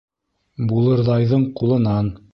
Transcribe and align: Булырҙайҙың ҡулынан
Булырҙайҙың 0.71 1.47
ҡулынан 1.61 2.13